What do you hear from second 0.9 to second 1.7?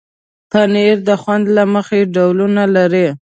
د خوند له